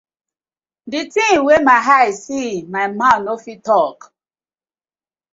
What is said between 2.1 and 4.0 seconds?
see my mouth no fit tok.